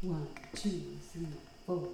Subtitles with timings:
[0.00, 0.70] One, two,
[1.12, 1.26] three,
[1.66, 1.88] four.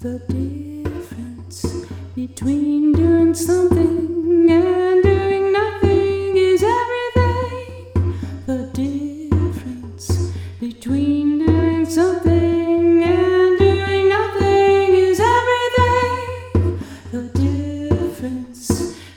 [0.00, 1.86] The difference
[2.16, 8.18] between doing something and doing nothing is everything.
[8.46, 16.80] The difference between doing something and doing nothing is everything.
[17.12, 18.73] The difference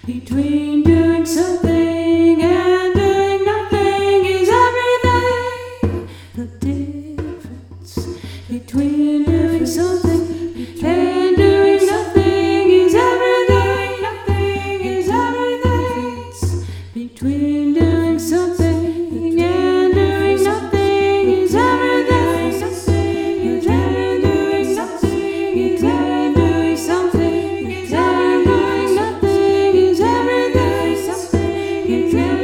[0.08, 6.08] between doing something and doing nothing is everything.
[6.34, 8.18] The difference
[8.48, 9.97] between doing something
[31.88, 32.28] something.
[32.28, 32.37] And